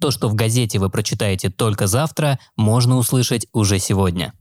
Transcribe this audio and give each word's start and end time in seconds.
То, 0.00 0.12
что 0.12 0.28
в 0.28 0.34
газете 0.34 0.78
вы 0.78 0.90
прочитаете 0.90 1.50
только 1.50 1.88
завтра, 1.88 2.38
можно 2.56 2.96
услышать 2.96 3.48
уже 3.52 3.80
сегодня. 3.80 4.32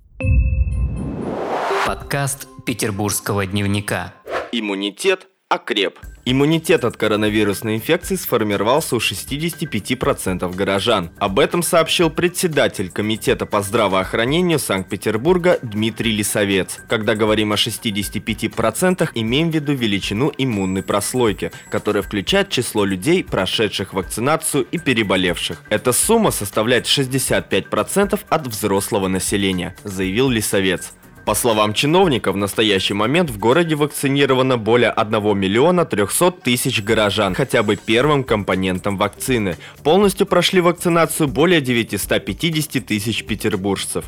Подкаст 1.88 2.48
Петербургского 2.66 3.46
дневника. 3.48 4.14
Иммунитет 4.52 5.28
окреп. 5.50 5.98
Иммунитет 6.30 6.84
от 6.84 6.98
коронавирусной 6.98 7.78
инфекции 7.78 8.18
сформировался 8.18 8.98
у 8.98 9.00
65% 9.00 10.54
горожан. 10.54 11.10
Об 11.20 11.40
этом 11.40 11.64
сообщил 11.64 12.10
председатель 12.10 12.90
Комитета 12.90 13.46
по 13.46 13.62
здравоохранению 13.62 14.60
Санкт-Петербурга 14.60 15.58
Дмитрий 15.62 16.12
Лисовец. 16.12 16.80
Когда 16.90 17.16
говорим 17.16 17.54
о 17.54 17.56
65%, 17.56 19.10
имеем 19.14 19.52
в 19.52 19.56
виду 19.56 19.72
величину 19.74 20.34
иммунной 20.38 20.84
прослойки, 20.84 21.54
которая 21.72 22.04
включает 22.04 22.50
число 22.50 22.84
людей, 22.84 23.24
прошедших 23.24 23.94
вакцинацию 23.94 24.68
и 24.70 24.78
переболевших. 24.80 25.64
Эта 25.70 25.94
сумма 25.94 26.32
составляет 26.32 26.88
65% 26.88 28.20
от 28.28 28.48
взрослого 28.48 29.08
населения, 29.08 29.78
заявил 29.86 30.28
Лисовец. 30.28 30.92
По 31.28 31.36
словам 31.36 31.74
чиновника, 31.74 32.32
в 32.32 32.38
настоящий 32.38 32.94
момент 32.94 33.30
в 33.30 33.38
городе 33.38 33.76
вакцинировано 33.76 34.58
более 34.58 34.92
1 34.92 35.38
миллиона 35.38 35.84
300 35.84 36.32
тысяч 36.32 36.82
горожан 36.82 37.36
хотя 37.36 37.64
бы 37.64 37.76
первым 37.76 38.24
компонентом 38.24 38.96
вакцины. 38.96 39.58
Полностью 39.84 40.26
прошли 40.26 40.62
вакцинацию 40.62 41.28
более 41.28 41.60
950 41.60 42.86
тысяч 42.86 43.26
петербуржцев. 43.26 44.06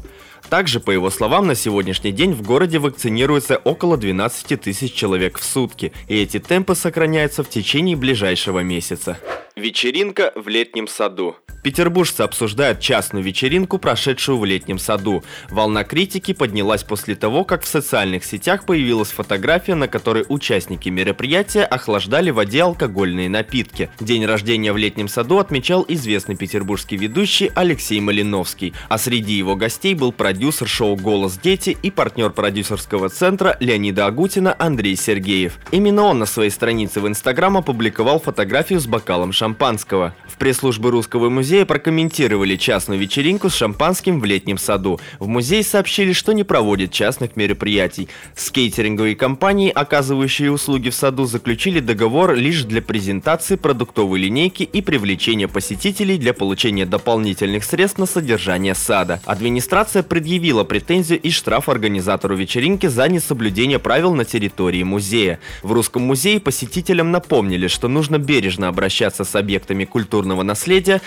Также, 0.50 0.80
по 0.80 0.92
его 0.92 1.10
словам, 1.10 1.46
на 1.46 1.56
сегодняшний 1.56 2.14
день 2.14 2.32
в 2.32 2.42
городе 2.42 2.80
вакцинируется 2.80 3.58
около 3.58 3.98
12 3.98 4.62
тысяч 4.62 4.94
человек 4.94 5.40
в 5.40 5.44
сутки, 5.44 5.92
и 6.08 6.22
эти 6.22 6.40
темпы 6.40 6.74
сохраняются 6.74 7.44
в 7.44 7.50
течение 7.50 7.98
ближайшего 7.98 8.60
месяца. 8.60 9.18
Вечеринка 9.58 10.32
в 10.36 10.48
летнем 10.48 10.88
саду. 10.88 11.36
Петербуржцы 11.62 12.22
обсуждают 12.22 12.80
частную 12.80 13.24
вечеринку, 13.24 13.80
прошедшую 13.80 14.38
в 14.38 14.46
летнем 14.46 14.80
саду. 14.80 15.24
Волна 15.50 15.84
критики 15.84 16.34
поднялась 16.34 16.84
после 16.84 17.16
того, 17.16 17.44
как 17.44 17.64
в 17.64 17.68
социальных 17.68 18.24
сетях 18.24 18.66
появилась 18.66 19.12
фотография, 19.12 19.76
на 19.76 19.88
которой 19.88 20.26
участники 20.30 20.88
мероприятия 20.90 21.64
охлаждали 21.64 22.30
в 22.30 22.36
воде 22.36 22.64
алкогольные 22.64 23.30
напитки. 23.30 23.90
День 24.00 24.26
рождения 24.26 24.72
в 24.72 24.78
летнем 24.78 25.10
саду 25.10 25.40
отмечал 25.40 25.84
известный 25.88 26.36
петербургский 26.36 26.96
ведущий 26.96 27.52
Алексей 27.56 28.00
Малиновский, 28.00 28.74
а 28.88 28.98
среди 28.98 29.34
его 29.34 29.56
гостей 29.56 29.96
был 29.96 30.14
продюсер 30.14 30.68
шоу 30.68 30.96
«Голос 30.96 31.38
дети» 31.38 31.76
и 31.82 31.92
партнер 31.92 32.30
продюсерского 32.30 33.10
центра 33.10 33.58
Леонида 33.60 34.06
Агутина 34.06 34.56
Андрей 34.58 34.96
Сергеев. 34.96 35.60
Именно 35.72 36.04
он 36.04 36.20
на 36.20 36.26
своей 36.26 36.52
странице 36.52 37.02
в 37.02 37.08
Инстаграм 37.08 37.58
опубликовал 37.58 38.20
фотографию 38.20 38.80
с 38.80 38.88
бокалом 38.88 39.34
шампанского. 39.34 40.16
В 40.28 40.38
пресс-службе 40.38 40.90
Русского 40.90 41.30
музея 41.30 41.49
прокомментировали 41.66 42.56
частную 42.56 43.00
вечеринку 43.00 43.50
с 43.50 43.56
шампанским 43.56 44.20
в 44.20 44.26
летнем 44.26 44.58
саду. 44.58 45.00
В 45.20 45.28
музее 45.28 45.64
сообщили, 45.64 46.14
что 46.14 46.32
не 46.32 46.44
проводят 46.44 46.92
частных 46.92 47.36
мероприятий. 47.36 48.08
Скейтеринговые 48.36 49.16
компании, 49.16 49.72
оказывающие 49.74 50.52
услуги 50.52 50.90
в 50.90 50.96
саду, 50.96 51.26
заключили 51.26 51.80
договор 51.80 52.36
лишь 52.36 52.64
для 52.64 52.82
презентации 52.82 53.56
продуктовой 53.56 54.20
линейки 54.20 54.64
и 54.64 54.82
привлечения 54.82 55.48
посетителей 55.48 56.18
для 56.18 56.34
получения 56.34 56.86
дополнительных 56.86 57.64
средств 57.64 57.98
на 57.98 58.06
содержание 58.06 58.76
сада. 58.76 59.22
Администрация 59.26 60.04
предъявила 60.04 60.64
претензию 60.64 61.20
и 61.20 61.32
штраф 61.32 61.70
организатору 61.70 62.36
вечеринки 62.36 62.88
за 62.88 63.10
несоблюдение 63.10 63.80
правил 63.80 64.14
на 64.14 64.26
территории 64.26 64.84
музея. 64.84 65.40
В 65.64 65.72
Русском 65.72 66.04
музее 66.04 66.40
посетителям 66.40 67.12
напомнили, 67.12 67.68
что 67.68 67.88
нужно 67.88 68.18
бережно 68.18 68.68
обращаться 68.68 69.24
с 69.24 69.36
объектами 69.36 69.86
культурного 69.86 70.44
наследия, 70.44 71.02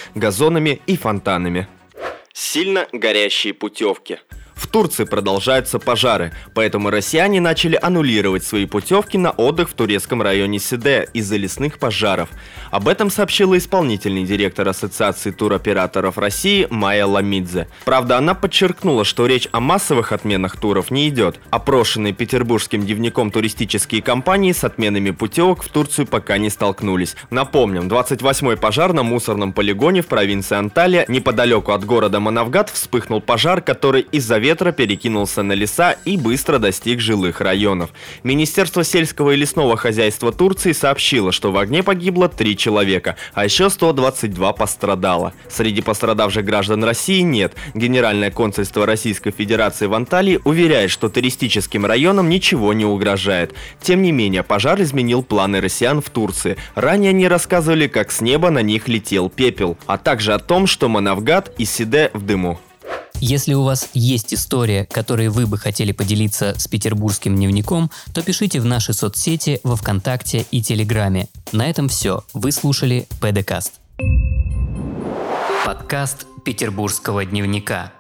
и 0.86 0.97
фонтанами. 0.97 1.69
Сильно 2.33 2.88
горящие 2.92 3.55
путевки– 3.55 4.19
Турции 4.73 5.05
продолжаются 5.05 5.78
пожары, 5.78 6.33
поэтому 6.55 6.89
россияне 6.89 7.41
начали 7.41 7.78
аннулировать 7.81 8.43
свои 8.43 8.65
путевки 8.65 9.19
на 9.19 9.31
отдых 9.31 9.69
в 9.69 9.75
турецком 9.75 10.22
районе 10.22 10.59
Сиде 10.59 11.09
из-за 11.12 11.37
лесных 11.37 11.78
пожаров. 11.78 12.31
Об 12.71 12.88
этом 12.88 13.11
сообщила 13.11 13.59
исполнительный 13.59 14.25
директор 14.25 14.66
Ассоциации 14.66 15.31
туроператоров 15.31 16.16
России 16.16 16.66
Майя 16.71 17.05
Ламидзе. 17.05 17.69
Правда, 17.84 18.16
она 18.16 18.34
подчеркнула, 18.34 19.05
что 19.05 19.27
речь 19.27 19.47
о 19.53 19.61
массовых 19.61 20.11
отменах 20.11 20.56
туров 20.56 20.91
не 20.91 21.06
идет. 21.11 21.38
Опрошенные 21.50 22.15
петербургским 22.15 22.81
дневником 22.82 23.31
туристические 23.31 24.00
компании 24.00 24.53
с 24.53 24.65
отменами 24.65 25.11
путевок 25.11 25.62
в 25.62 25.69
Турцию 25.69 26.06
пока 26.06 26.38
не 26.38 26.49
столкнулись. 26.49 27.15
Напомним, 27.28 27.88
28-й 27.88 28.56
пожар 28.56 28.94
на 28.94 29.03
мусорном 29.03 29.53
полигоне 29.53 30.00
в 30.00 30.06
провинции 30.06 30.56
Анталия 30.56 31.05
неподалеку 31.09 31.72
от 31.72 31.84
города 31.84 32.21
Манавгат 32.21 32.71
вспыхнул 32.71 33.21
пожар, 33.21 33.61
который 33.61 34.00
из-за 34.00 34.38
ветра 34.38 34.62
перекинулся 34.71 35.43
на 35.43 35.55
леса 35.55 35.97
и 36.05 36.17
быстро 36.17 36.59
достиг 36.59 37.00
жилых 37.00 37.41
районов. 37.41 37.91
Министерство 38.23 38.84
сельского 38.84 39.33
и 39.33 39.37
лесного 39.37 39.77
хозяйства 39.77 40.31
Турции 40.31 40.71
сообщило, 40.71 41.33
что 41.33 41.50
в 41.50 41.59
огне 41.59 41.83
погибло 41.83 42.28
3 42.28 42.56
человека, 42.56 43.17
а 43.34 43.45
еще 43.45 43.71
122 43.71 44.53
пострадало. 44.53 45.33
Среди 45.49 45.83
пострадавших 45.83 46.45
граждан 46.45 46.84
России 46.84 47.23
нет. 47.23 47.55
Генеральное 47.75 48.31
консульство 48.31 48.87
Российской 48.87 49.33
Федерации 49.33 49.87
в 49.87 49.95
Анталии 49.95 50.39
уверяет, 50.45 50.91
что 50.91 51.09
туристическим 51.09 51.87
районам 51.87 52.29
ничего 52.29 52.73
не 52.73 52.84
угрожает. 52.84 53.55
Тем 53.81 54.03
не 54.03 54.12
менее, 54.12 54.43
пожар 54.43 54.81
изменил 54.83 55.23
планы 55.23 55.61
россиян 55.61 56.03
в 56.03 56.11
Турции. 56.11 56.59
Ранее 56.75 57.11
они 57.11 57.27
рассказывали, 57.27 57.89
как 57.89 58.12
с 58.12 58.21
неба 58.21 58.50
на 58.50 58.61
них 58.61 58.87
летел 58.89 59.31
пепел, 59.31 59.79
а 59.87 59.97
также 59.97 60.34
о 60.34 60.39
том, 60.39 60.67
что 60.67 60.89
Манавгат 60.89 61.53
и 61.59 61.65
Сиде 61.65 62.11
в 62.12 62.23
дыму. 62.23 62.61
Если 63.25 63.55
у 63.55 63.62
вас 63.62 63.88
есть 63.94 64.34
история, 64.34 64.84
которой 64.84 65.28
вы 65.28 65.47
бы 65.47 65.56
хотели 65.56 65.93
поделиться 65.93 66.56
с 66.59 66.66
петербургским 66.66 67.37
дневником, 67.37 67.88
то 68.12 68.21
пишите 68.21 68.60
в 68.60 68.65
наши 68.65 68.93
соцсети 68.93 69.60
во 69.62 69.77
Вконтакте 69.77 70.44
и 70.50 70.60
Телеграме. 70.60 71.28
На 71.53 71.71
этом 71.71 71.88
все. 71.88 72.25
Вы 72.34 72.50
слушали 72.50 73.06
ПДКаст. 73.21 73.75
Подкаст 75.65 76.27
Петербургского 76.44 77.25
дневника. 77.25 77.93